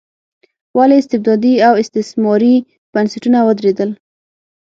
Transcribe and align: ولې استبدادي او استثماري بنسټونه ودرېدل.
ولې 0.77 0.95
استبدادي 1.01 1.53
او 1.67 1.73
استثماري 1.83 2.55
بنسټونه 2.93 3.39
ودرېدل. 3.47 3.89